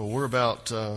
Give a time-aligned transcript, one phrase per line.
[0.00, 0.96] Well, we're about uh,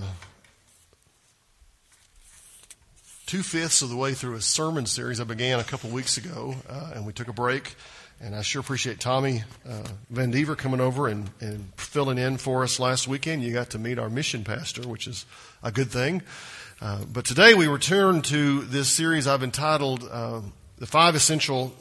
[3.26, 6.56] two fifths of the way through a sermon series I began a couple weeks ago,
[6.70, 7.76] uh, and we took a break.
[8.22, 12.64] And I sure appreciate Tommy uh, Van Dever coming over and, and filling in for
[12.64, 13.44] us last weekend.
[13.44, 15.26] You got to meet our mission pastor, which is
[15.62, 16.22] a good thing.
[16.80, 20.40] Uh, but today we return to this series I've entitled uh,
[20.78, 21.74] The Five Essential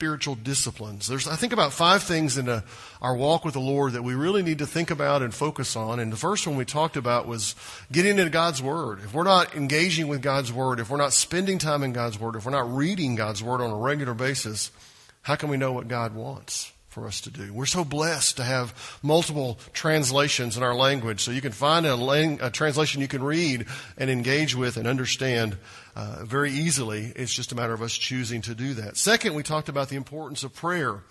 [0.00, 1.06] spiritual disciplines.
[1.06, 2.64] There's, I think, about five things in a,
[3.02, 6.00] our walk with the Lord that we really need to think about and focus on.
[6.00, 7.54] And the first one we talked about was
[7.92, 9.00] getting into God's Word.
[9.00, 12.34] If we're not engaging with God's Word, if we're not spending time in God's Word,
[12.34, 14.70] if we're not reading God's Word on a regular basis,
[15.20, 16.72] how can we know what God wants?
[16.90, 17.52] For us to do.
[17.52, 21.20] We're so blessed to have multiple translations in our language.
[21.20, 24.88] So you can find a, lang- a translation you can read and engage with and
[24.88, 25.56] understand
[25.94, 27.12] uh, very easily.
[27.14, 28.96] It's just a matter of us choosing to do that.
[28.96, 31.04] Second, we talked about the importance of prayer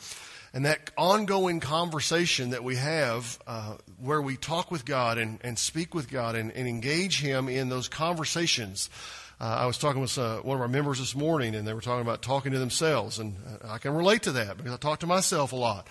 [0.54, 5.58] and that ongoing conversation that we have uh, where we talk with God and, and
[5.58, 8.90] speak with God and, and engage Him in those conversations.
[9.42, 11.80] Uh, I was talking with uh, one of our members this morning, and they were
[11.80, 15.00] talking about talking to themselves, and uh, I can relate to that because I talk
[15.00, 15.88] to myself a lot.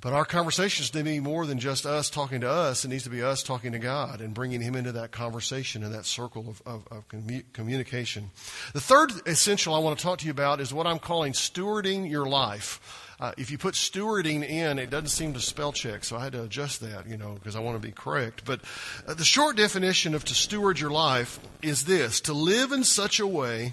[0.00, 2.84] But our conversations need to be more than just us talking to us.
[2.84, 5.92] It needs to be us talking to God and bringing Him into that conversation and
[5.94, 7.04] that circle of, of, of
[7.52, 8.30] communication.
[8.74, 12.08] The third essential I want to talk to you about is what I'm calling stewarding
[12.08, 13.07] your life.
[13.20, 16.32] Uh, if you put stewarding in, it doesn't seem to spell check, so I had
[16.32, 18.44] to adjust that, you know, because I want to be correct.
[18.44, 18.60] But
[19.08, 23.18] uh, the short definition of to steward your life is this to live in such
[23.18, 23.72] a way,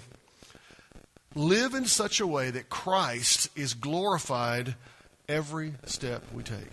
[1.36, 4.74] live in such a way that Christ is glorified
[5.28, 6.72] every step we take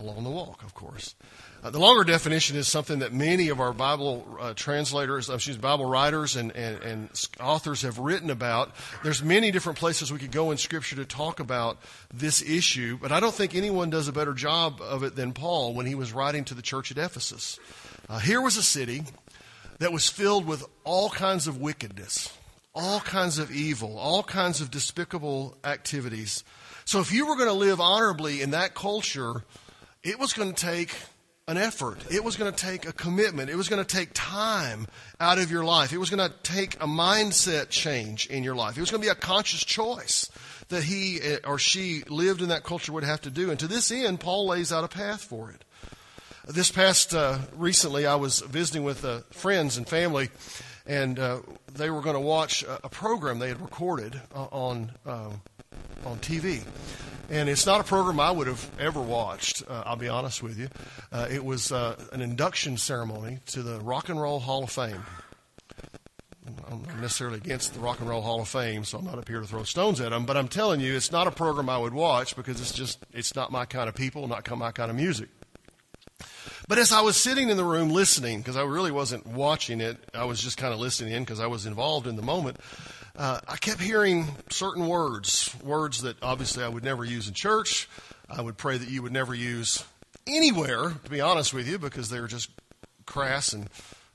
[0.00, 1.14] along the walk, of course.
[1.62, 5.58] Uh, the longer definition is something that many of our Bible uh, translators, uh, excuse
[5.58, 8.70] me, Bible writers and, and, and, authors have written about.
[9.04, 11.76] There's many different places we could go in Scripture to talk about
[12.14, 15.74] this issue, but I don't think anyone does a better job of it than Paul
[15.74, 17.58] when he was writing to the church at Ephesus.
[18.08, 19.02] Uh, here was a city
[19.80, 22.32] that was filled with all kinds of wickedness,
[22.74, 26.42] all kinds of evil, all kinds of despicable activities.
[26.86, 29.44] So if you were going to live honorably in that culture,
[30.02, 30.96] it was going to take
[31.50, 31.98] an effort.
[32.12, 33.50] It was going to take a commitment.
[33.50, 34.86] It was going to take time
[35.18, 35.92] out of your life.
[35.92, 38.76] It was going to take a mindset change in your life.
[38.76, 40.30] It was going to be a conscious choice
[40.68, 43.50] that he eh, or she lived in that culture would have to do.
[43.50, 45.64] And to this end, Paul lays out a path for it.
[46.46, 50.30] This past uh, recently, I was visiting with uh, friends and family,
[50.86, 51.40] and uh,
[51.74, 55.30] they were going to watch a, a, program they had recorded uh, on uh,
[56.04, 56.62] on TV.
[57.30, 60.58] And it's not a program I would have ever watched, uh, I'll be honest with
[60.58, 60.68] you.
[61.12, 65.04] Uh, it was uh, an induction ceremony to the Rock and Roll Hall of Fame.
[66.68, 69.28] I'm not necessarily against the Rock and Roll Hall of Fame, so I'm not up
[69.28, 70.26] here to throw stones at them.
[70.26, 73.36] But I'm telling you, it's not a program I would watch because it's just it's
[73.36, 75.28] not my kind of people, not my kind of music.
[76.68, 79.98] But as I was sitting in the room listening, because I really wasn't watching it,
[80.14, 82.58] I was just kind of listening in because I was involved in the moment
[83.20, 87.86] uh, I kept hearing certain words, words that obviously I would never use in church.
[88.30, 89.84] I would pray that you would never use
[90.26, 92.48] anywhere, to be honest with you, because they're just
[93.04, 93.68] crass and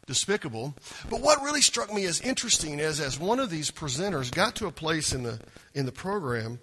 [0.07, 0.73] despicable.
[1.07, 4.65] But what really struck me as interesting is as one of these presenters got to
[4.65, 5.39] a place in the
[5.75, 6.59] in the program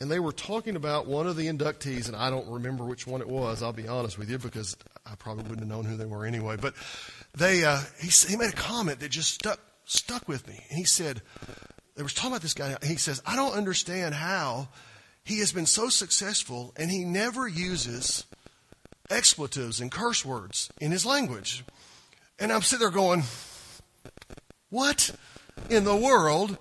[0.00, 3.20] and they were talking about one of the inductees, and I don't remember which one
[3.20, 3.62] it was.
[3.62, 4.76] I'll be honest with you because
[5.06, 6.56] I probably wouldn't have known who they were anyway.
[6.60, 6.74] But
[7.36, 10.64] they, uh, he, he made a comment that just stuck stuck with me.
[10.68, 11.22] And he said,
[11.96, 12.76] they was talking about this guy.
[12.82, 14.68] He says, I don't understand how
[15.24, 18.24] he has been so successful and he never uses
[19.10, 21.64] expletives and curse words in his language.
[22.38, 23.22] And I'm sitting there going,
[24.70, 25.12] what
[25.70, 26.58] in the world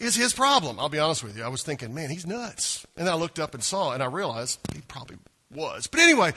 [0.00, 0.80] is his problem?
[0.80, 1.44] I'll be honest with you.
[1.44, 2.84] I was thinking, man, he's nuts.
[2.96, 5.16] And I looked up and saw, and I realized he probably
[5.54, 5.86] was.
[5.86, 6.32] But anyway,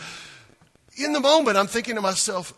[0.97, 2.53] in the moment, I'm thinking to myself,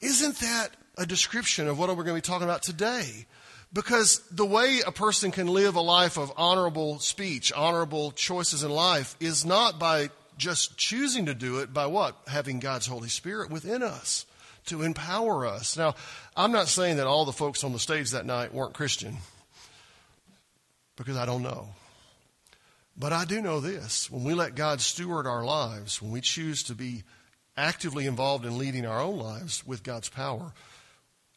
[0.00, 3.26] isn't that a description of what we're going to be talking about today?
[3.72, 8.70] Because the way a person can live a life of honorable speech, honorable choices in
[8.70, 12.16] life, is not by just choosing to do it, by what?
[12.26, 14.26] Having God's Holy Spirit within us
[14.66, 15.76] to empower us.
[15.76, 15.94] Now,
[16.36, 19.18] I'm not saying that all the folks on the stage that night weren't Christian,
[20.96, 21.68] because I don't know.
[22.96, 26.64] But I do know this when we let God steward our lives, when we choose
[26.64, 27.04] to be
[27.56, 30.52] actively involved in leading our own lives with God's power,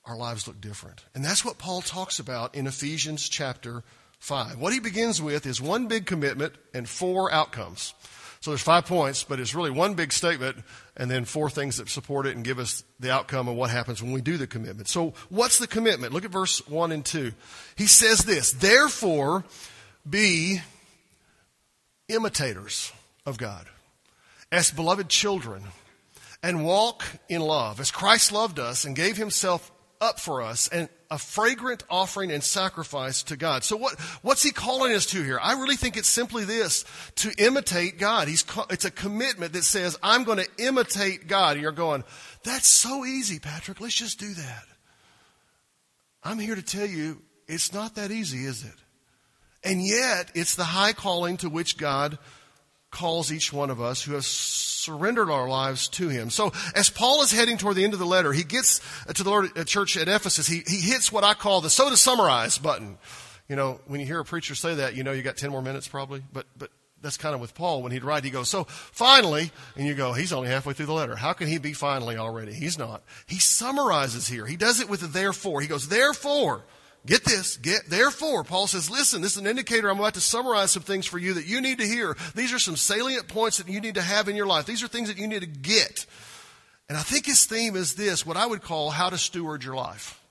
[0.05, 1.03] our lives look different.
[1.15, 3.83] And that's what Paul talks about in Ephesians chapter
[4.19, 4.57] 5.
[4.57, 7.93] What he begins with is one big commitment and four outcomes.
[8.41, 10.57] So there's five points, but it's really one big statement
[10.97, 14.03] and then four things that support it and give us the outcome of what happens
[14.03, 14.89] when we do the commitment.
[14.89, 16.11] So what's the commitment?
[16.11, 17.31] Look at verse 1 and 2.
[17.77, 19.45] He says this, therefore
[20.09, 20.59] be
[22.09, 22.91] imitators
[23.25, 23.65] of God
[24.51, 25.63] as beloved children
[26.43, 29.71] and walk in love as Christ loved us and gave himself
[30.03, 33.63] up for us and a fragrant offering and sacrifice to God.
[33.63, 35.39] So what, what's he calling us to here?
[35.41, 36.85] I really think it's simply this,
[37.17, 38.27] to imitate God.
[38.27, 41.53] He's, it's a commitment that says, I'm going to imitate God.
[41.53, 42.03] And you're going,
[42.43, 43.79] that's so easy, Patrick.
[43.79, 44.63] Let's just do that.
[46.23, 48.73] I'm here to tell you, it's not that easy, is it?
[49.63, 52.17] And yet, it's the high calling to which God
[52.93, 56.29] calls each one of us who has surrendered our lives to Him.
[56.29, 58.79] So as Paul is heading toward the end of the letter, he gets
[59.13, 60.47] to the Lord, uh, church at Ephesus.
[60.47, 62.97] He, he hits what I call the so to summarize button.
[63.49, 65.61] You know, when you hear a preacher say that, you know you got 10 more
[65.61, 66.23] minutes probably.
[66.31, 66.69] But, but
[67.01, 70.13] that's kind of with Paul when he'd write, he goes, so finally, and you go,
[70.13, 71.15] he's only halfway through the letter.
[71.15, 72.53] How can he be finally already?
[72.53, 73.03] He's not.
[73.27, 74.45] He summarizes here.
[74.45, 75.61] He does it with a therefore.
[75.61, 76.63] He goes, therefore,
[77.05, 77.57] Get this.
[77.57, 79.89] Get, therefore, Paul says, listen, this is an indicator.
[79.89, 82.15] I'm about to summarize some things for you that you need to hear.
[82.33, 84.65] These are some salient points that you need to have in your life.
[84.65, 86.05] These are things that you need to get.
[86.87, 89.75] And I think his theme is this, what I would call how to steward your
[89.75, 90.21] life.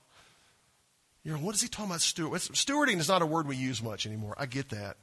[1.23, 2.41] You know, what is he talking about steward?
[2.41, 4.35] Stewarding is not a word we use much anymore.
[4.37, 4.97] I get that.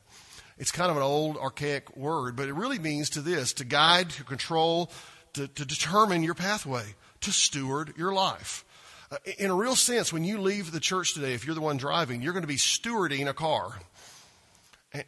[0.58, 4.10] It's kind of an old, archaic word, but it really means to this, to guide,
[4.10, 4.90] to control,
[5.32, 6.84] to, to determine your pathway,
[7.22, 8.64] to steward your life.
[9.12, 11.76] Uh, in a real sense, when you leave the church today, if you're the one
[11.76, 13.72] driving, you're going to be stewarding a car.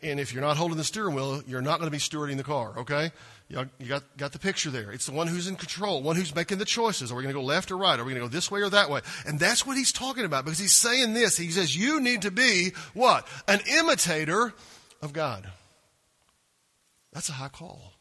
[0.01, 2.45] And if you're not holding the steering wheel, you're not going to be stewarding the
[2.45, 3.11] car, okay?
[3.49, 4.93] You got, got the picture there.
[4.93, 7.11] It's the one who's in control, one who's making the choices.
[7.11, 7.99] Are we going to go left or right?
[7.99, 9.01] Are we going to go this way or that way?
[9.27, 11.37] And that's what he's talking about because he's saying this.
[11.37, 13.27] He says, you need to be what?
[13.49, 14.55] An imitator
[15.01, 15.51] of God.
[17.13, 17.93] That's a high call.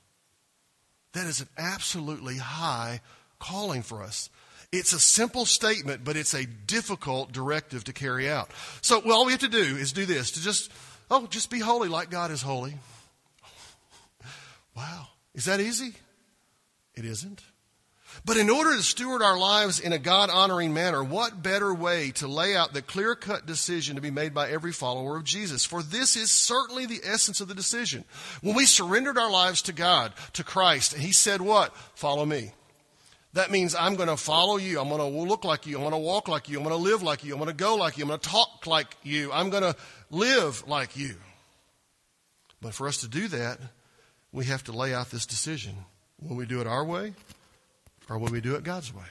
[1.13, 3.01] That is an absolutely high
[3.39, 4.29] calling for us.
[4.71, 8.49] It's a simple statement, but it's a difficult directive to carry out.
[8.81, 10.71] So well, all we have to do is do this to just,
[11.09, 12.75] oh, just be holy like God is holy.
[14.75, 15.07] Wow.
[15.35, 15.93] Is that easy?
[16.95, 17.41] It isn't.
[18.25, 22.11] But in order to steward our lives in a God honoring manner, what better way
[22.11, 25.65] to lay out the clear cut decision to be made by every follower of Jesus?
[25.65, 28.03] For this is certainly the essence of the decision.
[28.41, 31.75] When we surrendered our lives to God, to Christ, and He said, What?
[31.95, 32.51] Follow me.
[33.33, 34.79] That means I'm going to follow you.
[34.79, 35.77] I'm going to look like you.
[35.77, 36.57] I'm going to walk like you.
[36.57, 37.33] I'm going to live like you.
[37.33, 38.03] I'm going to go like you.
[38.03, 39.31] I'm going to talk like you.
[39.31, 39.75] I'm going to
[40.09, 41.15] live like you.
[42.61, 43.59] But for us to do that,
[44.33, 45.75] we have to lay out this decision.
[46.19, 47.13] When we do it our way
[48.09, 49.07] or when we do it God's way.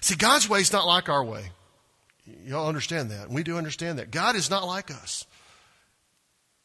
[0.00, 1.50] See, God's way is not like our way.
[2.44, 3.30] Y'all understand that.
[3.30, 4.10] We do understand that.
[4.10, 5.26] God is not like us.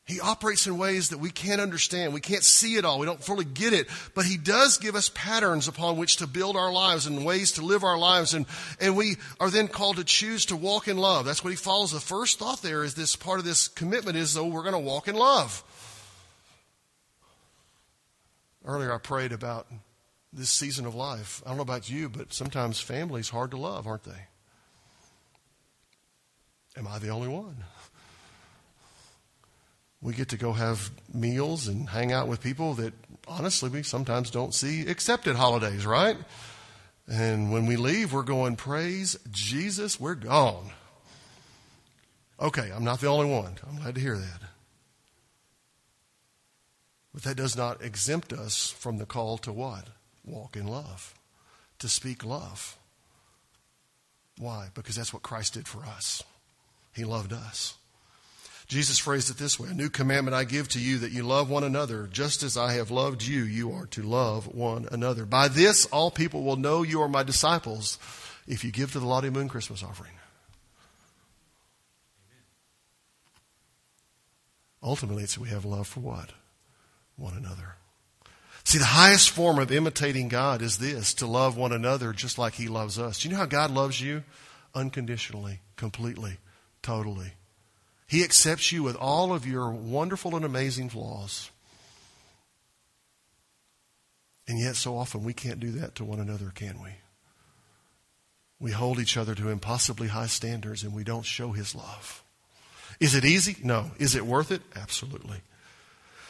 [0.05, 2.13] He operates in ways that we can't understand.
[2.13, 2.99] We can't see it all.
[2.99, 3.87] We don't fully get it.
[4.13, 7.65] But He does give us patterns upon which to build our lives and ways to
[7.65, 8.35] live our lives.
[8.35, 8.45] And,
[8.79, 11.25] and we are then called to choose to walk in love.
[11.25, 11.91] That's what He follows.
[11.91, 14.79] The first thought there is this part of this commitment is, though, we're going to
[14.79, 15.63] walk in love.
[18.63, 19.65] Earlier, I prayed about
[20.31, 21.41] this season of life.
[21.45, 24.27] I don't know about you, but sometimes family's hard to love, aren't they?
[26.77, 27.63] Am I the only one?
[30.05, 32.93] We get to go have meals and hang out with people that
[33.27, 36.15] honestly we sometimes don't see except at holidays, right?
[37.07, 40.69] And when we leave, we're going, Praise Jesus, we're gone.
[42.39, 43.55] Okay, I'm not the only one.
[43.67, 44.41] I'm glad to hear that.
[47.11, 49.87] But that does not exempt us from the call to what?
[50.23, 51.15] Walk in love,
[51.79, 52.77] to speak love.
[54.37, 54.67] Why?
[54.75, 56.21] Because that's what Christ did for us.
[56.93, 57.75] He loved us.
[58.67, 61.49] Jesus phrased it this way A new commandment I give to you that you love
[61.49, 62.07] one another.
[62.11, 65.25] Just as I have loved you, you are to love one another.
[65.25, 67.99] By this, all people will know you are my disciples
[68.47, 70.11] if you give to the Lottie Moon Christmas offering.
[74.81, 76.31] Ultimately, it's we have love for what?
[77.15, 77.75] One another.
[78.63, 82.53] See, the highest form of imitating God is this to love one another just like
[82.53, 83.19] He loves us.
[83.19, 84.23] Do you know how God loves you?
[84.73, 86.37] Unconditionally, completely,
[86.81, 87.33] totally.
[88.07, 91.49] He accepts you with all of your wonderful and amazing flaws.
[94.47, 96.91] And yet, so often, we can't do that to one another, can we?
[98.59, 102.23] We hold each other to impossibly high standards and we don't show His love.
[102.99, 103.57] Is it easy?
[103.63, 103.91] No.
[103.97, 104.61] Is it worth it?
[104.75, 105.41] Absolutely.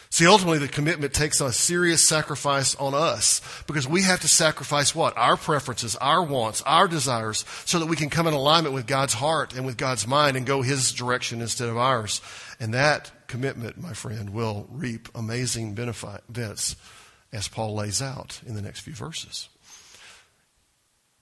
[0.09, 4.95] See, ultimately, the commitment takes a serious sacrifice on us because we have to sacrifice
[4.95, 5.17] what?
[5.17, 9.13] Our preferences, our wants, our desires, so that we can come in alignment with God's
[9.13, 12.21] heart and with God's mind and go His direction instead of ours.
[12.59, 16.75] And that commitment, my friend, will reap amazing benefits
[17.33, 19.49] as Paul lays out in the next few verses.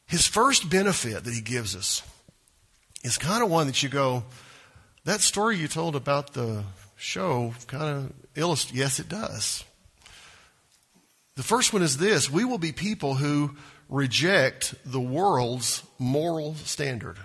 [0.06, 2.04] His first benefit that he gives us
[3.04, 4.24] is kind of one that you go,
[5.06, 6.64] that story you told about the
[7.04, 9.64] show kind of illustrates, yes, it does.
[11.36, 13.56] The first one is this we will be people who
[13.90, 17.18] reject the world's moral standard.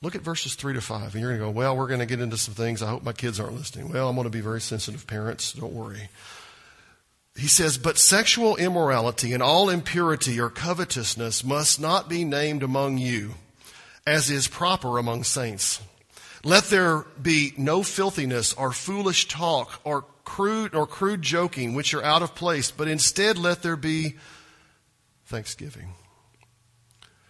[0.00, 2.06] Look at verses 3 to 5, and you're going to go, Well, we're going to
[2.06, 2.82] get into some things.
[2.82, 3.92] I hope my kids aren't listening.
[3.92, 5.52] Well, I'm going to be very sensitive, parents.
[5.52, 6.08] Don't worry.
[7.36, 12.98] He says, But sexual immorality and all impurity or covetousness must not be named among
[12.98, 13.34] you,
[14.04, 15.80] as is proper among saints.
[16.44, 22.02] Let there be no filthiness or foolish talk or crude or crude joking, which are
[22.02, 24.16] out of place, but instead let there be
[25.26, 25.94] thanksgiving.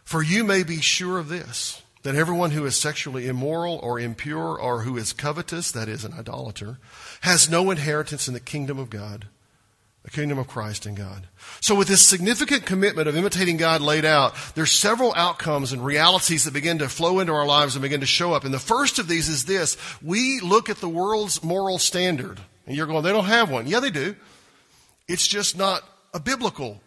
[0.05, 4.59] For you may be sure of this that everyone who is sexually immoral or impure
[4.59, 6.79] or who is covetous, that is, an idolater,
[7.21, 9.29] has no inheritance in the kingdom of God,
[10.03, 11.29] the kingdom of Christ and God.
[11.61, 16.45] So with this significant commitment of imitating God laid out, there's several outcomes and realities
[16.45, 18.45] that begin to flow into our lives and begin to show up.
[18.45, 19.77] And the first of these is this.
[20.03, 22.41] We look at the world's moral standard.
[22.67, 23.67] And you're going, they don't have one.
[23.67, 24.17] Yeah, they do.
[25.07, 25.83] It's just not
[26.13, 26.81] a biblical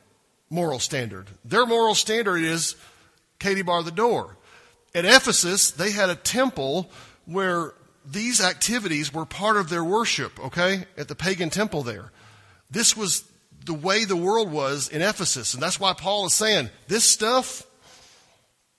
[0.50, 1.28] moral standard.
[1.44, 2.76] Their moral standard is
[3.40, 4.38] Katie bar the door.
[4.94, 6.90] At Ephesus, they had a temple
[7.26, 7.74] where
[8.06, 12.12] these activities were part of their worship, okay, at the pagan temple there.
[12.70, 13.24] This was
[13.66, 15.54] the way the world was in Ephesus.
[15.54, 17.66] And that's why Paul is saying this stuff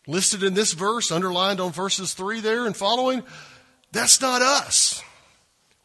[0.06, 3.22] listed in this verse, underlined on verses 3 there and following,
[3.92, 5.02] that's not us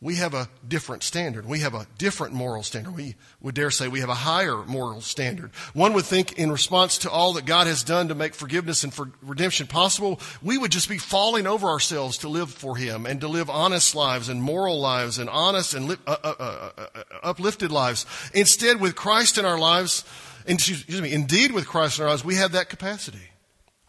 [0.03, 1.45] we have a different standard.
[1.45, 2.95] We have a different moral standard.
[2.95, 5.51] We would dare say we have a higher moral standard.
[5.75, 8.91] One would think in response to all that God has done to make forgiveness and
[8.91, 13.21] for redemption possible, we would just be falling over ourselves to live for Him and
[13.21, 17.03] to live honest lives and moral lives and honest and li- uh, uh, uh, uh,
[17.21, 18.07] uplifted lives.
[18.33, 20.03] Instead, with Christ in our lives,
[20.47, 23.29] excuse me, indeed with Christ in our lives, we have that capacity.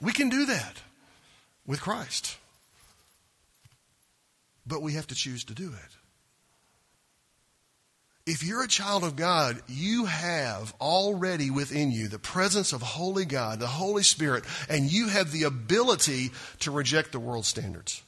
[0.02, 0.76] We can do that
[1.66, 2.36] with Christ.
[4.66, 6.01] But we have to choose to do it.
[8.24, 13.24] If you're a child of God, you have already within you the presence of Holy
[13.24, 18.00] God, the Holy Spirit, and you have the ability to reject the world's standards.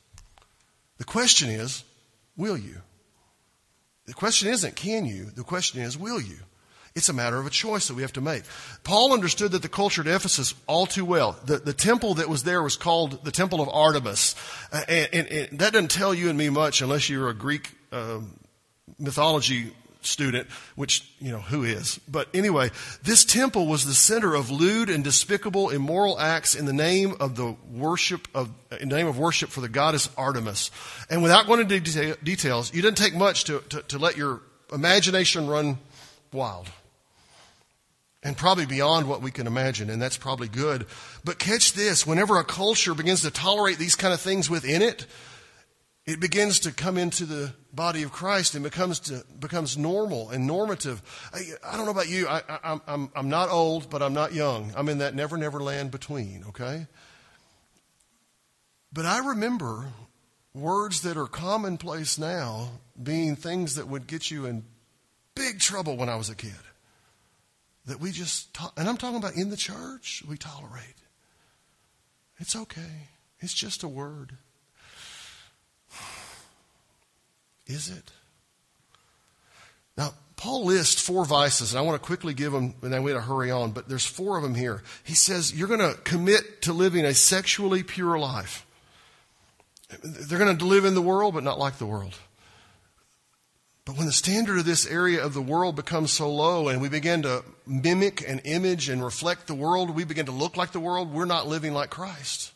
[0.99, 1.83] The question is,
[2.37, 2.77] will you?
[4.07, 5.25] The question isn't, can you?
[5.25, 6.37] The question is, will you?
[6.95, 8.45] It's a matter of a choice that we have to make.
[8.85, 11.37] Paul understood that the culture at Ephesus all too well.
[11.45, 14.37] The, the temple that was there was called the Temple of Artemis.
[14.73, 17.73] Uh, and, and, and, that doesn't tell you and me much unless you're a Greek
[17.91, 18.39] um,
[19.01, 19.73] mythology
[20.07, 22.01] student, which, you know, who is?
[22.09, 22.71] But anyway,
[23.03, 27.37] this temple was the center of lewd and despicable immoral acts in the name of
[27.37, 30.71] the worship of, in the name of worship for the goddess Artemis.
[31.11, 34.41] And without going into detail, details, you didn't take much to, to, to let your
[34.73, 35.79] imagination run
[36.33, 36.69] wild.
[38.23, 40.87] And probably beyond what we can imagine, and that's probably good.
[41.25, 45.05] But catch this, whenever a culture begins to tolerate these kind of things within it,
[46.07, 50.47] it begins to come into the body of Christ and becomes to, becomes normal and
[50.47, 51.03] normative.
[51.33, 52.29] I, I don't know about you.
[52.29, 54.73] I, I, I'm, I'm not old, but I'm not young.
[54.77, 56.87] I'm in that never, never land between, okay?
[58.93, 59.87] But I remember
[60.53, 62.69] words that are commonplace now
[63.03, 64.65] being things that would get you in
[65.35, 66.53] big trouble when I was a kid.
[67.87, 70.95] That we just, and I'm talking about in the church, we tolerate.
[72.39, 73.09] It's okay.
[73.41, 74.37] It's just a word.
[77.67, 78.11] Is it?
[79.97, 83.13] Now, Paul lists four vices, and I want to quickly give them, and then we
[83.13, 84.83] got to hurry on, but there's four of them here.
[85.05, 88.67] He says you're going to commit to living a sexually pure life.
[90.03, 92.15] They're going to live in the world, but not like the world.
[93.85, 96.89] But when the standard of this area of the world becomes so low and we
[96.89, 100.81] begin to mimic and image and reflect the world, we begin to look like the
[100.81, 102.53] world, we're not living like Christ.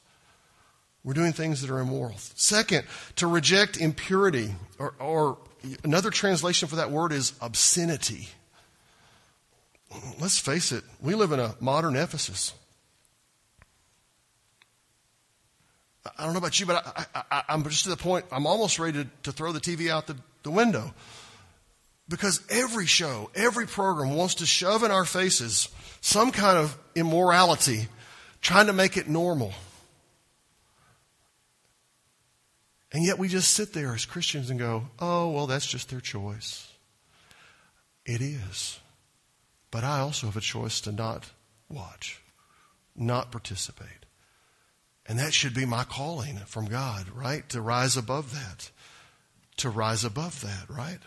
[1.09, 2.17] We're doing things that are immoral.
[2.35, 2.87] Second,
[3.17, 5.39] to reject impurity, or, or
[5.83, 8.29] another translation for that word is obscenity.
[10.21, 12.53] Let's face it, we live in a modern Ephesus.
[16.19, 19.05] I don't know about you, but I, am just to the point, I'm almost ready
[19.05, 20.93] to, to throw the TV out the, the window.
[22.07, 25.71] Because every show, every program wants to shove in our faces
[26.03, 27.89] some kind of immorality,
[28.43, 29.55] trying to make it normal.
[32.93, 36.01] And yet we just sit there as Christians and go, oh, well, that's just their
[36.01, 36.69] choice.
[38.07, 38.81] It is.
[39.71, 41.31] But I also have a choice to not
[41.69, 42.23] watch,
[42.97, 44.07] not participate.
[45.07, 47.47] And that should be my calling from God, right?
[47.51, 48.71] To rise above that.
[49.59, 51.01] To rise above that, right?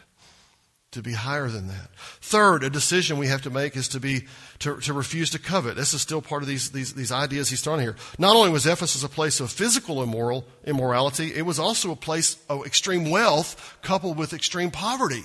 [0.91, 1.89] To be higher than that.
[2.19, 4.25] Third, a decision we have to make is to be
[4.59, 5.75] to, to refuse to covet.
[5.75, 7.95] This is still part of these, these, these ideas he's throwing here.
[8.19, 12.37] Not only was Ephesus a place of physical immoral immorality, it was also a place
[12.49, 15.23] of extreme wealth coupled with extreme poverty.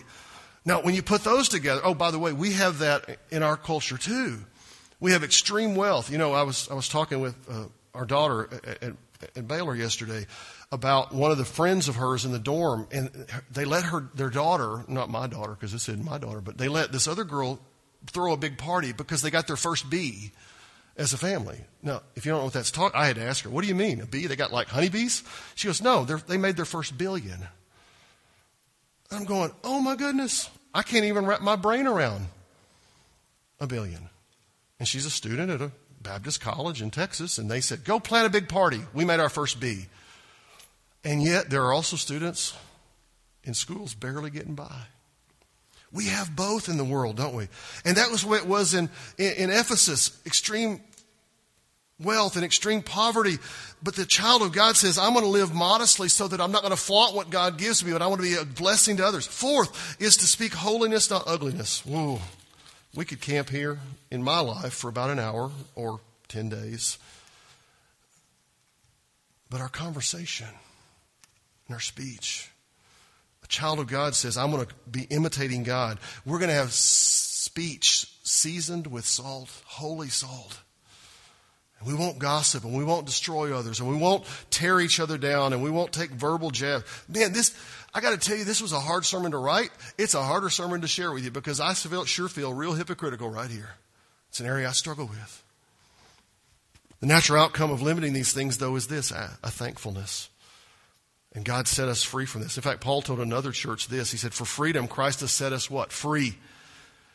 [0.65, 3.57] Now, when you put those together, oh, by the way, we have that in our
[3.57, 4.39] culture too.
[4.99, 6.11] We have extreme wealth.
[6.11, 8.93] You know, I was, I was talking with uh, our daughter at, at,
[9.23, 10.27] at Baylor yesterday
[10.73, 14.31] about one of the friends of hers in the dorm, and they let her, their
[14.31, 17.61] daughter, not my daughter, because this isn't my daughter, but they let this other girl
[18.11, 20.33] throw a big party because they got their first B
[20.97, 21.61] as a family.
[21.83, 23.69] Now, if you don't know what that's talking, I had to ask her, what do
[23.69, 24.27] you mean, a bee?
[24.27, 25.23] They got like honeybees?
[25.55, 27.47] She goes, no, they made their first billion.
[29.11, 32.27] I'm going, oh my goodness, I can't even wrap my brain around
[33.61, 34.09] a billion.
[34.79, 35.71] And she's a student at a
[36.07, 38.81] Baptist college in Texas, and they said, go plan a big party.
[38.95, 39.87] We made our first B.
[41.05, 42.57] And yet, there are also students
[43.43, 44.83] in schools barely getting by.
[45.93, 47.49] We have both in the world, don't we?
[47.85, 50.81] And that was what it was in, in, in Ephesus extreme
[51.99, 53.39] wealth and extreme poverty.
[53.83, 56.63] But the child of God says, I'm going to live modestly so that I'm not
[56.63, 59.07] going to flaunt what God gives me, but I want to be a blessing to
[59.07, 59.27] others.
[59.27, 61.85] Fourth is to speak holiness, not ugliness.
[61.85, 62.21] Whoa.
[62.97, 63.79] We could camp here
[64.11, 66.99] in my life for about an hour or 10 days.
[69.51, 70.49] But our conversation
[71.67, 72.51] and our speech,
[73.45, 75.99] a child of God says, I'm going to be imitating God.
[76.25, 80.59] We're going to have speech seasoned with salt, holy salt.
[81.79, 85.19] And we won't gossip and we won't destroy others and we won't tear each other
[85.19, 86.85] down and we won't take verbal jabs.
[87.09, 87.55] Man, this,
[87.97, 89.71] I got to tell you, this was a hard sermon to write.
[89.97, 93.51] It's a harder sermon to share with you because I sure feel real hypocritical right
[93.51, 93.71] here.
[94.29, 95.43] It's an area I struggle with.
[97.01, 100.29] The natural outcome of limiting these things, though, is this a, a thankfulness.
[101.35, 102.59] And God set us free from this.
[102.59, 104.11] In fact, Paul told another church this.
[104.11, 105.91] He said, For freedom, Christ has set us what?
[105.91, 106.37] Free.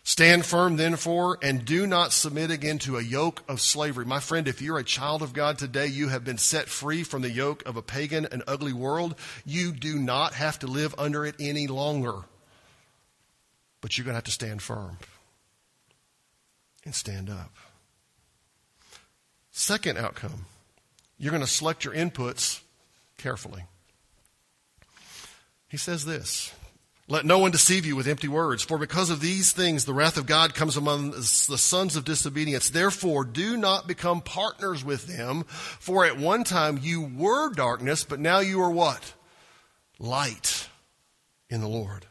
[0.03, 4.03] Stand firm, then, for, and do not submit again to a yoke of slavery.
[4.03, 7.21] My friend, if you're a child of God today, you have been set free from
[7.21, 9.15] the yoke of a pagan and ugly world.
[9.45, 12.15] You do not have to live under it any longer.
[13.79, 14.97] But you're going to have to stand firm
[16.83, 17.51] and stand up.
[19.51, 20.45] Second outcome,
[21.19, 22.61] you're going to select your inputs
[23.17, 23.65] carefully.
[25.67, 26.53] He says this
[27.11, 30.17] let no one deceive you with empty words, for because of these things the wrath
[30.17, 32.69] of God comes among the sons of disobedience.
[32.69, 38.21] Therefore, do not become partners with them, for at one time you were darkness, but
[38.21, 39.13] now you are what?
[39.99, 40.69] Light
[41.49, 42.05] in the Lord.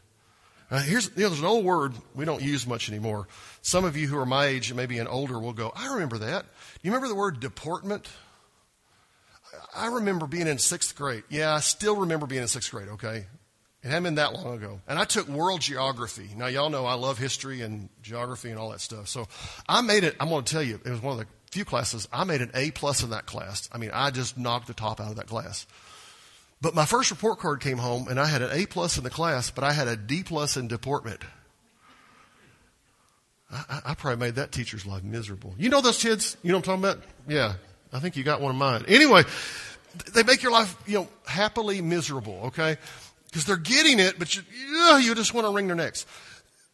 [0.69, 3.27] Now, here's, you know, there's an old word we don't use much anymore.
[3.63, 6.19] Some of you who are my age and maybe an older will go, I remember
[6.19, 6.43] that.
[6.43, 8.07] Do you remember the word deportment?
[9.75, 11.23] I remember being in sixth grade.
[11.27, 13.25] Yeah, I still remember being in sixth grade, okay?
[13.83, 14.79] It hadn't been that long ago.
[14.87, 16.29] And I took world geography.
[16.35, 19.07] Now, y'all know I love history and geography and all that stuff.
[19.07, 19.27] So
[19.67, 22.07] I made it, I'm going to tell you, it was one of the few classes,
[22.13, 23.69] I made an A plus in that class.
[23.71, 25.65] I mean, I just knocked the top out of that class.
[26.61, 29.09] But my first report card came home and I had an A plus in the
[29.09, 31.21] class, but I had a D plus in deportment.
[33.51, 35.55] I, I probably made that teacher's life miserable.
[35.57, 36.37] You know those kids?
[36.43, 37.09] You know what I'm talking about?
[37.27, 37.53] Yeah.
[37.91, 38.85] I think you got one of mine.
[38.87, 39.23] Anyway,
[40.13, 42.77] they make your life, you know, happily miserable, okay?
[43.31, 44.43] Because they're getting it, but you,
[44.99, 46.05] you just want to wring their necks.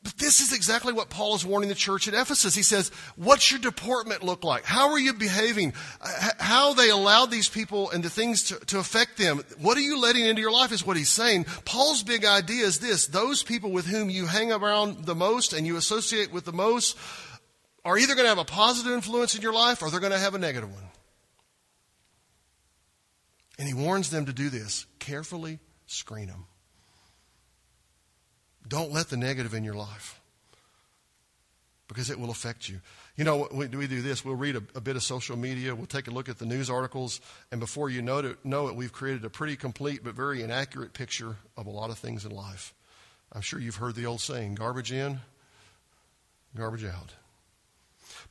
[0.04, 2.56] But this is exactly what Paul is warning the church at Ephesus.
[2.56, 4.64] He says, What's your deportment look like?
[4.64, 5.74] How are you behaving?
[6.00, 9.42] Uh, how they allowed these people and the things to, to affect them.
[9.60, 11.46] What are you letting into your life is what he's saying.
[11.66, 15.68] Paul's big idea is this those people with whom you hang around the most and
[15.68, 16.98] you associate with the most
[17.84, 20.20] are either going to have a positive influence in your life or they're going to
[20.20, 20.84] have a negative one.
[23.60, 26.46] And he warns them to do this carefully screen them.
[28.68, 30.20] Don't let the negative in your life
[31.88, 32.82] because it will affect you.
[33.16, 34.24] You know, we, do this.
[34.24, 35.74] We'll read a, a, bit of social media.
[35.74, 37.22] We'll take a look at the news articles.
[37.52, 40.94] And before you know it, know it, we've created a pretty complete but very inaccurate
[40.94, 42.74] picture of a lot of things in life.
[43.32, 45.20] I'm sure you've heard the old saying garbage in,
[46.56, 47.14] garbage out.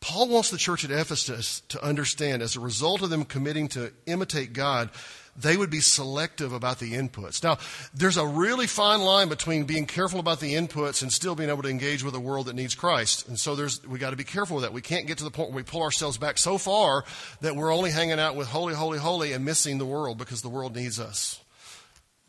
[0.01, 3.93] Paul wants the church at Ephesus to understand, as a result of them committing to
[4.07, 4.91] imitate God,
[5.39, 7.43] they would be selective about the inputs.
[7.43, 7.59] Now,
[7.95, 11.63] there's a really fine line between being careful about the inputs and still being able
[11.63, 13.29] to engage with a world that needs Christ.
[13.29, 14.73] And so there's, we got to be careful with that.
[14.73, 17.05] We can't get to the point where we pull ourselves back so far
[17.41, 20.49] that we're only hanging out with holy, holy, holy and missing the world because the
[20.49, 21.41] world needs us.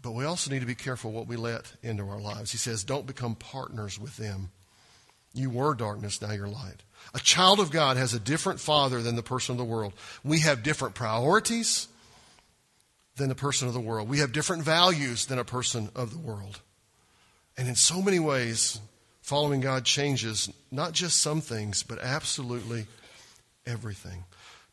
[0.02, 2.52] But we also need to be careful what we let into our lives.
[2.52, 4.52] He says, don't become partners with them.
[5.34, 6.84] You were darkness, now you're light.
[7.13, 9.93] A child of God has a different father than the person of the world.
[10.24, 11.88] We have different priorities
[13.18, 14.08] than the person of the world.
[14.08, 16.62] We have different values than a person of the world.
[17.58, 18.80] And in so many ways,
[19.22, 22.86] following God changes not just some things, but absolutely
[23.66, 24.24] everything.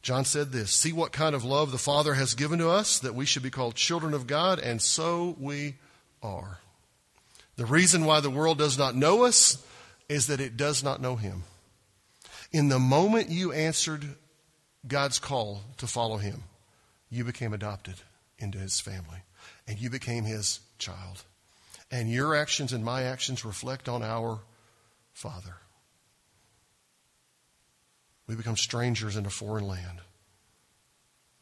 [0.03, 3.15] John said this See what kind of love the Father has given to us, that
[3.15, 5.77] we should be called children of God, and so we
[6.23, 6.59] are.
[7.57, 9.65] The reason why the world does not know us
[10.09, 11.45] is that it does not know him.
[12.53, 14.05] In the moment you answered
[14.87, 16.43] God's call to follow him,
[17.11, 17.95] you became adopted
[18.45, 19.25] into his family
[19.67, 21.25] and you became his child.
[21.91, 24.41] And your actions and my actions reflect on our
[25.13, 25.57] Father.
[28.27, 30.01] We become strangers in a foreign land,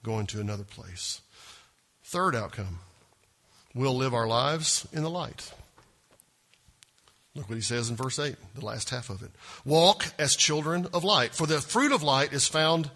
[0.03, 1.21] going to another place.
[2.05, 2.81] Third outcome
[3.75, 5.53] we'll live our lives in the light.
[7.35, 9.31] Look what he says in verse 8, the last half of it.
[9.65, 12.91] Walk as children of light, for the fruit of light is found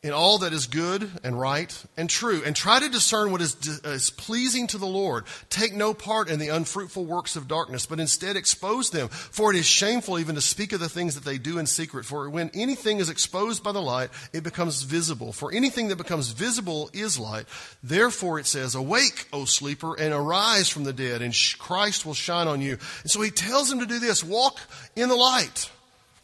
[0.00, 3.56] in all that is good and right and true, and try to discern what is,
[3.84, 5.24] is, pleasing to the Lord.
[5.50, 9.08] Take no part in the unfruitful works of darkness, but instead expose them.
[9.08, 12.04] For it is shameful even to speak of the things that they do in secret.
[12.04, 15.32] For when anything is exposed by the light, it becomes visible.
[15.32, 17.46] For anything that becomes visible is light.
[17.82, 22.46] Therefore it says, Awake, O sleeper, and arise from the dead, and Christ will shine
[22.46, 22.78] on you.
[23.02, 24.60] And so he tells them to do this walk
[24.94, 25.70] in the light.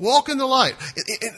[0.05, 0.75] Walk in the light.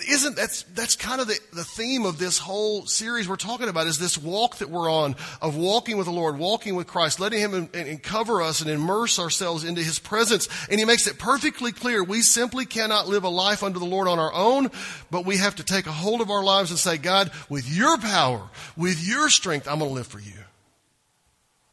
[0.08, 3.86] Isn't that's that's kind of the, the theme of this whole series we're talking about
[3.86, 7.38] is this walk that we're on of walking with the Lord, walking with Christ, letting
[7.38, 10.48] Him in, in cover us and immerse ourselves into His presence.
[10.68, 14.08] And He makes it perfectly clear we simply cannot live a life under the Lord
[14.08, 14.72] on our own,
[15.12, 17.96] but we have to take a hold of our lives and say, God, with Your
[17.98, 20.42] power, with Your strength, I'm going to live for You.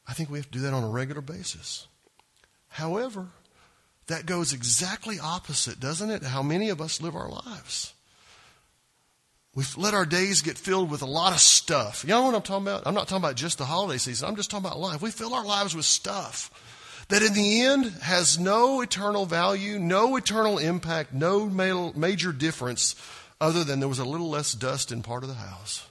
[0.08, 1.88] I think we have to do that on a regular basis.
[2.67, 3.29] However,
[4.08, 6.24] that goes exactly opposite, doesn't it?
[6.24, 7.94] How many of us live our lives.
[9.56, 12.04] We've let our days get filled with a lot of stuff.
[12.04, 12.84] You know what I'm talking about?
[12.88, 14.28] I'm not talking about just the holiday season.
[14.28, 15.02] I'm just talking about life.
[15.02, 16.50] We fill our lives with stuff
[17.10, 21.46] that in the end has no eternal value, no eternal impact, no
[21.96, 22.96] major difference
[23.39, 25.88] other than there was a little less dust in part of the house.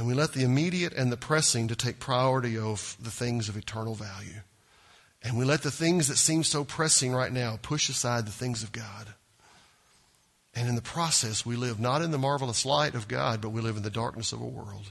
[0.00, 3.56] And we let the immediate and the pressing to take priority of the things of
[3.58, 4.40] eternal value.
[5.22, 8.62] And we let the things that seem so pressing right now push aside the things
[8.62, 9.08] of God.
[10.54, 13.60] And in the process, we live not in the marvelous light of God, but we
[13.60, 14.90] live in the darkness of a world.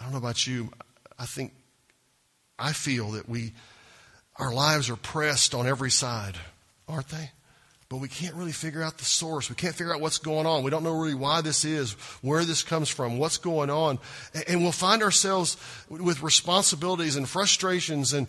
[0.00, 0.72] I don't know about you.
[1.18, 1.52] I think,
[2.58, 3.52] I feel that we,
[4.36, 6.36] our lives are pressed on every side,
[6.88, 7.30] aren't they?
[7.88, 9.48] But we can't really figure out the source.
[9.48, 10.64] We can't figure out what's going on.
[10.64, 14.00] We don't know really why this is, where this comes from, what's going on.
[14.48, 15.56] And we'll find ourselves
[15.88, 18.26] with responsibilities and frustrations and,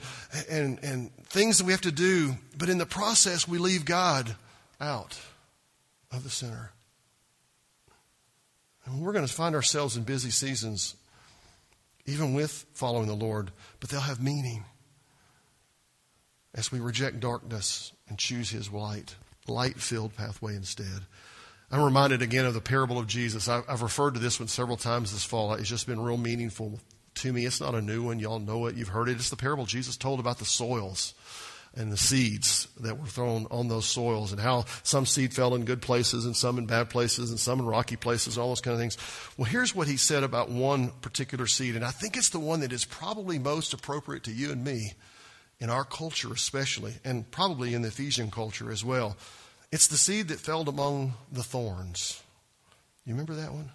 [0.48, 4.36] and, and things that we have to do, but in the process, we leave God
[4.80, 5.20] out
[6.12, 6.72] of the center.
[8.86, 10.96] And we're going to find ourselves in busy seasons,
[12.06, 14.65] even with following the Lord, but they'll have meaning
[16.54, 19.15] as we reject darkness and choose His light
[19.48, 21.02] light filled pathway instead.
[21.70, 23.50] I'm reminded again of the parable of Jesus.
[23.50, 25.54] I've referred to this one several times this fall.
[25.54, 26.80] It's just been real meaningful
[27.16, 27.46] to me.
[27.46, 28.20] It's not a new one.
[28.20, 28.76] Y'all know it.
[28.76, 29.18] You've heard it.
[29.18, 31.14] It's the parable Jesus told about the soils
[31.76, 35.66] and the seeds that were thrown on those soils and how some seed fell in
[35.66, 38.62] good places and some in bad places and some in rocky places, and all those
[38.62, 38.98] kind of things.
[39.38, 42.62] Well, here's what he said about one particular seed, and I think it's the one
[42.62, 44.94] that is probably most appropriate to you and me
[45.60, 49.17] in our culture, especially, and probably in the Ephesian culture as well.
[49.72, 52.22] It's the seed that fell among the thorns.
[53.06, 53.72] You remember that one?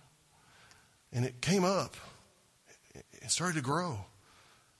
[1.13, 1.97] And it came up,
[2.95, 4.07] it started to grow.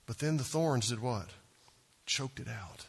[0.05, 1.27] But then the thorns did what?
[2.05, 2.85] Choked it out.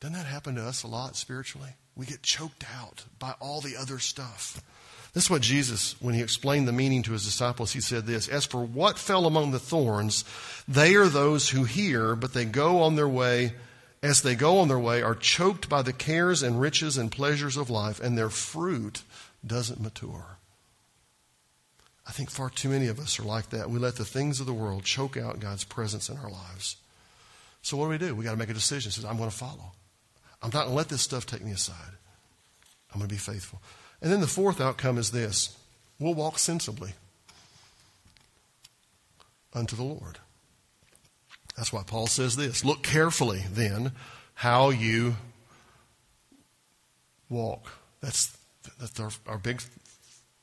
[0.00, 1.70] Doesn't that happen to us a lot spiritually?
[1.96, 4.62] We get choked out by all the other stuff.
[5.14, 8.28] This is what Jesus, when he explained the meaning to his disciples, he said this
[8.28, 10.24] As for what fell among the thorns,
[10.68, 13.52] they are those who hear, but they go on their way
[14.04, 17.56] as they go on their way, are choked by the cares and riches and pleasures
[17.56, 19.02] of life, and their fruit
[19.44, 20.36] doesn't mature.
[22.06, 23.70] I think far too many of us are like that.
[23.70, 26.76] We let the things of the world choke out God's presence in our lives.
[27.62, 28.14] So what do we do?
[28.14, 28.92] We got to make a decision.
[28.92, 29.72] Says, I'm going to follow.
[30.42, 31.74] I'm not going to let this stuff take me aside.
[32.92, 33.62] I'm going to be faithful.
[34.04, 35.56] And then the fourth outcome is this:
[35.98, 36.92] we'll walk sensibly
[39.54, 40.18] unto the Lord.
[41.56, 43.92] That's why Paul says this Look carefully then
[44.34, 45.16] how you
[47.30, 47.66] walk.
[48.02, 48.36] That's,
[48.78, 49.62] that's our, our big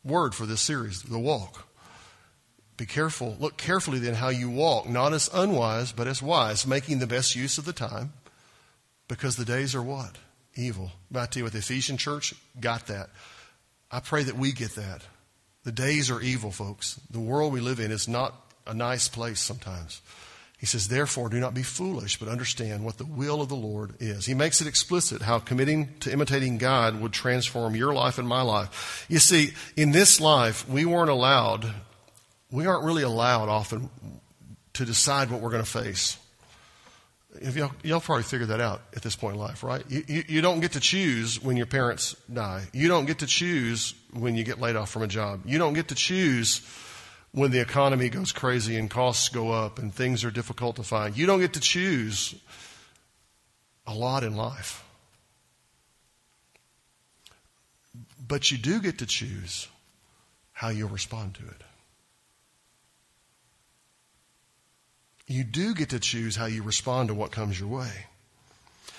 [0.04, 1.68] word for this series the walk.
[2.78, 3.38] Be careful.
[3.40, 7.36] Look carefully then how you walk, not as unwise, but as wise, making the best
[7.36, 8.14] use of the time,
[9.08, 10.16] because the days are what?
[10.56, 10.94] Evil.
[11.12, 13.12] But I tell you what, the Ephesian church got that.
[13.92, 15.02] I pray that we get that.
[15.64, 17.00] The days are evil, folks.
[17.10, 18.34] The world we live in is not
[18.66, 20.02] a nice place sometimes.
[20.60, 23.96] He says, Therefore, do not be foolish, but understand what the will of the Lord
[24.00, 24.28] is.
[24.28, 28.44] He makes it explicit how committing to imitating God would transform your life and my
[28.44, 29.06] life.
[29.10, 31.74] You see, in this life, we weren't allowed,
[32.52, 33.90] we aren't really allowed often
[34.74, 36.18] to decide what we're going to face.
[37.40, 39.84] Y'all, y'all, probably figured that out at this point in life, right?
[39.88, 42.64] You, you, you, don't get to choose when your parents die.
[42.74, 45.44] You don't get to choose when you get laid off from a job.
[45.46, 46.62] You don't get to choose
[47.32, 51.18] when the economy goes crazy and costs go up and things are difficult to find.
[51.18, 52.36] You don't get to choose
[53.88, 54.84] a lot in life.
[58.28, 59.70] But you do get to choose
[60.52, 61.64] how you'll respond to it.
[65.32, 67.92] You do get to choose how you respond to what comes your way.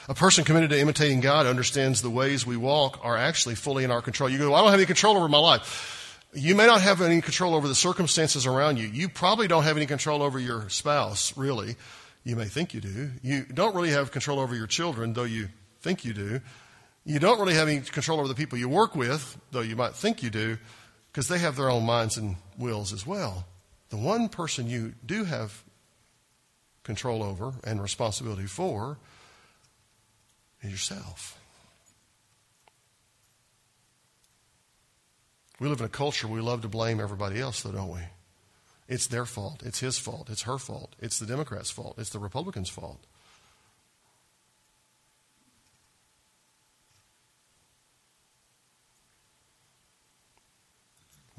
[0.09, 3.90] A person committed to imitating God understands the ways we walk are actually fully in
[3.90, 4.31] our control.
[4.31, 6.18] You go, well, I don't have any control over my life.
[6.33, 8.88] You may not have any control over the circumstances around you.
[8.88, 11.77] You probably don't have any control over your spouse, really.
[12.25, 13.11] You may think you do.
[13.23, 15.51] You don't really have control over your children, though you
[15.83, 16.40] think you do.
[17.05, 19.95] You don't really have any control over the people you work with, though you might
[19.95, 20.57] think you do,
[21.12, 23.45] because they have their own minds and wills as well.
[23.90, 25.62] The one person you do have
[26.85, 28.99] control over and responsibility for
[30.62, 31.38] is yourself.
[35.61, 38.01] We live in a culture we love to blame everybody else, though, don't we?
[38.88, 39.62] It's their fault.
[39.64, 40.29] It's his fault.
[40.29, 40.97] It's her fault.
[40.99, 41.95] It's the Democrats' fault.
[41.99, 43.05] It's the Republicans' fault.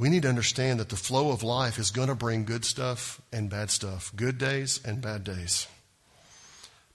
[0.03, 3.21] We need to understand that the flow of life is going to bring good stuff
[3.31, 5.65] and bad stuff, good days and bad days.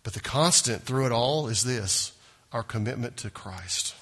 [0.03, 2.12] But the constant through it all is this
[2.53, 3.94] our commitment to Christ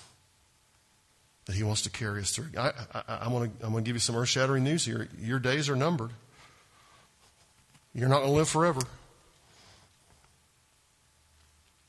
[1.45, 2.49] that He wants to carry us through.
[2.59, 2.73] I,
[3.07, 5.07] am going to give you some earth shattering news here.
[5.21, 6.11] Your days are numbered.
[7.95, 8.81] You're not going to live forever.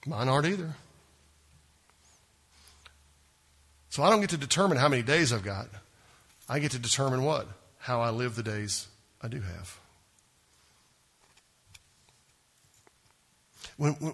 [0.05, 0.75] Mine aren't either.
[3.89, 5.67] So I don't get to determine how many days I've got.
[6.49, 7.47] I get to determine what?
[7.77, 8.87] How I live the days
[9.21, 9.79] I do have.
[13.77, 14.13] When, when,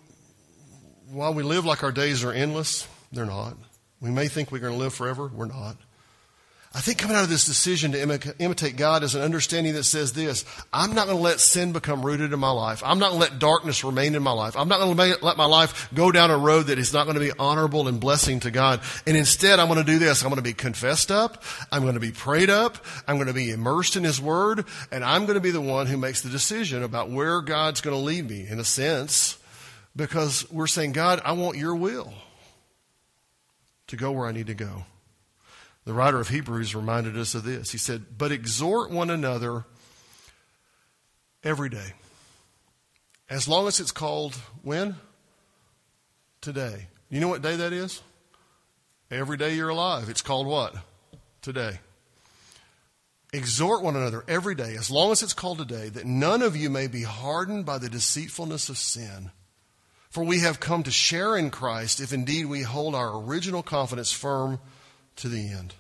[1.10, 3.56] while we live like our days are endless, they're not.
[4.02, 5.32] We may think we're going to live forever.
[5.34, 5.78] We're not.
[6.76, 10.14] I think coming out of this decision to imitate God is an understanding that says
[10.14, 12.82] this I'm not going to let sin become rooted in my life.
[12.84, 14.58] I'm not going to let darkness remain in my life.
[14.58, 17.14] I'm not going to let my life go down a road that is not going
[17.14, 18.82] to be honorable and blessing to God.
[19.06, 20.24] And instead, I'm going to do this.
[20.24, 21.44] I'm going to be confessed up.
[21.72, 22.84] I'm going to be prayed up.
[23.08, 24.66] I'm going to be immersed in His Word.
[24.92, 27.96] And I'm going to be the one who makes the decision about where God's going
[27.96, 29.38] to lead me, in a sense,
[29.96, 32.12] because we're saying, God, I want your will
[33.88, 34.86] to go where I need to go.
[35.86, 37.72] The writer of Hebrews reminded us of this.
[37.72, 39.66] He said, But exhort one another
[41.44, 41.94] every day.
[43.30, 44.96] As long as it's called when?
[46.42, 46.88] Today.
[47.10, 48.02] You know what day that is?
[49.12, 50.10] Every day you're alive.
[50.10, 50.76] It's called what?
[51.42, 51.80] Today.
[53.34, 56.70] Exhort one another every day, as long as it's called today, that none of you
[56.70, 59.32] may be hardened by the deceitfulness of sin.
[60.10, 64.12] For we have come to share in Christ if indeed we hold our original confidence
[64.12, 64.60] firm
[65.18, 65.74] to the end.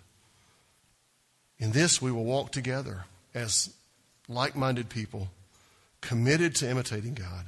[1.58, 3.74] In this we will walk together as
[4.28, 5.30] like minded people,
[6.02, 7.46] committed to imitating God,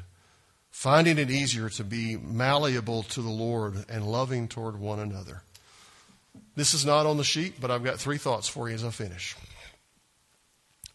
[0.71, 5.41] finding it easier to be malleable to the Lord and loving toward one another.
[6.55, 8.89] This is not on the sheet, but I've got three thoughts for you as I
[8.89, 9.35] finish.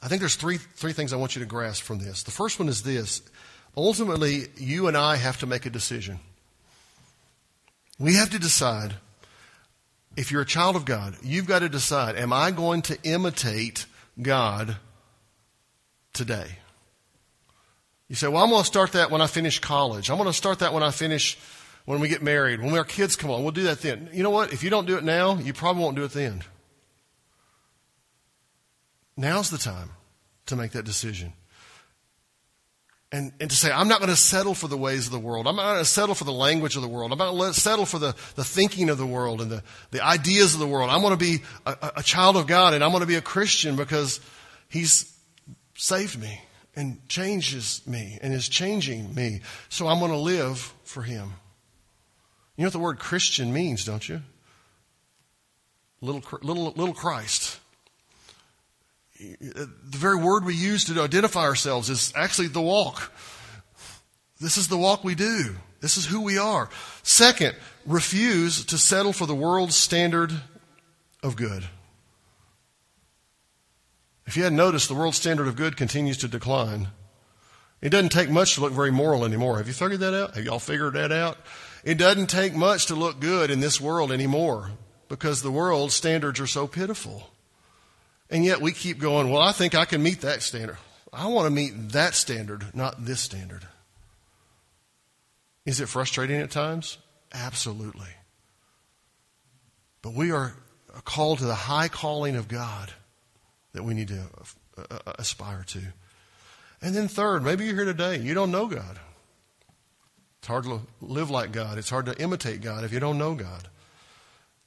[0.02, 2.22] I think there's three, three things I want you to grasp from this.
[2.22, 3.22] The first one is this
[3.76, 6.18] Ultimately, you and I have to make a decision.
[7.98, 8.94] We have to decide
[10.20, 13.86] if you're a child of God, you've got to decide am I going to imitate
[14.20, 14.76] God
[16.12, 16.58] today?
[18.06, 20.10] You say, well, I'm going to start that when I finish college.
[20.10, 21.38] I'm going to start that when I finish,
[21.86, 23.42] when we get married, when our kids come on.
[23.42, 24.10] We'll do that then.
[24.12, 24.52] You know what?
[24.52, 26.42] If you don't do it now, you probably won't do it then.
[29.16, 29.88] Now's the time
[30.46, 31.32] to make that decision
[33.12, 35.48] and, and to say, I'm not going to settle for the ways of the world.
[35.48, 37.10] I'm not going to settle for the language of the world.
[37.10, 40.04] I'm not going to settle for the, the thinking of the world and the, the
[40.04, 40.90] ideas of the world.
[40.90, 43.22] I'm going to be a, a child of God and I'm going to be a
[43.22, 44.20] Christian because
[44.68, 45.12] He's
[45.74, 46.40] saved me
[46.76, 49.40] and changes me and is changing me.
[49.68, 51.32] So I'm going to live for Him.
[52.56, 54.22] You know what the word Christian means, don't you?
[56.00, 57.59] Little, little, little Christ
[59.20, 63.12] the very word we use to identify ourselves is actually the walk.
[64.40, 65.56] This is the walk we do.
[65.80, 66.70] This is who we are.
[67.02, 67.54] Second,
[67.84, 70.32] refuse to settle for the world's standard
[71.22, 71.64] of good.
[74.26, 76.88] If you hadn't noticed, the world's standard of good continues to decline.
[77.82, 79.58] It doesn't take much to look very moral anymore.
[79.58, 80.34] Have you figured that out?
[80.34, 81.36] Have y'all figured that out?
[81.82, 84.70] It doesn't take much to look good in this world anymore
[85.08, 87.30] because the world's standards are so pitiful.
[88.30, 90.78] And yet we keep going, well, I think I can meet that standard.
[91.12, 93.66] I want to meet that standard, not this standard.
[95.66, 96.98] Is it frustrating at times?
[97.32, 98.08] Absolutely.
[100.02, 100.54] But we are
[101.04, 102.92] called to the high calling of God
[103.72, 104.22] that we need to
[105.18, 105.80] aspire to.
[106.80, 108.98] And then, third, maybe you're here today, you don't know God.
[110.38, 113.34] It's hard to live like God, it's hard to imitate God if you don't know
[113.34, 113.68] God.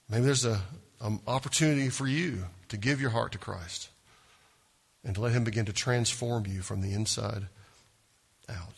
[0.10, 0.60] Maybe there's an
[1.26, 3.90] opportunity for you to give your heart to Christ
[5.04, 7.48] and to let Him begin to transform you from the inside
[8.50, 8.74] out.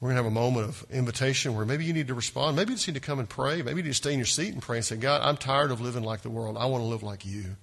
[0.00, 2.54] We're going to have a moment of invitation where maybe you need to respond.
[2.54, 3.62] Maybe you just need to come and pray.
[3.62, 5.70] Maybe you need to stay in your seat and pray and say, God, I'm tired
[5.70, 6.58] of living like the world.
[6.58, 7.56] I want to live like you.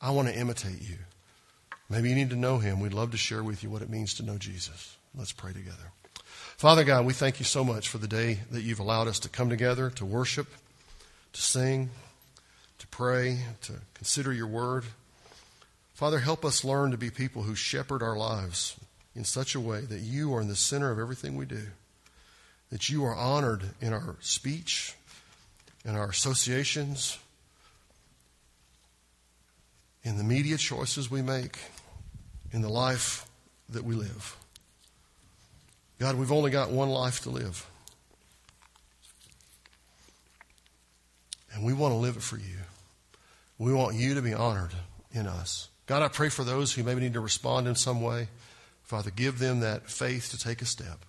[0.00, 0.96] I want to imitate you.
[1.88, 2.80] Maybe you need to know him.
[2.80, 4.96] We'd love to share with you what it means to know Jesus.
[5.14, 5.92] Let's pray together.
[6.56, 9.28] Father God, we thank you so much for the day that you've allowed us to
[9.28, 10.48] come together, to worship,
[11.32, 11.90] to sing,
[12.80, 14.84] to pray, to consider your word.
[15.94, 18.76] Father, help us learn to be people who shepherd our lives
[19.14, 21.68] in such a way that you are in the center of everything we do,
[22.70, 24.94] that you are honored in our speech,
[25.84, 27.18] in our associations,
[30.02, 31.58] in the media choices we make,
[32.52, 33.26] in the life
[33.68, 34.36] that we live.
[35.98, 37.66] God, we've only got one life to live.
[41.52, 42.56] And we want to live it for you.
[43.60, 44.72] We want you to be honored
[45.12, 45.68] in us.
[45.84, 48.28] God, I pray for those who maybe need to respond in some way.
[48.84, 51.04] Father, give them that faith to take a step.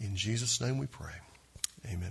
[0.00, 1.12] In Jesus' name we pray.
[1.86, 2.10] Amen.